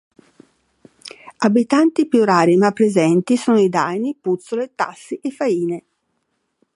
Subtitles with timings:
[1.37, 5.83] Abitanti più rari ma presenti sono i daini, puzzole, tassi e faine.